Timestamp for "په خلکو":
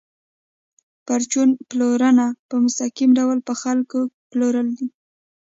3.47-3.99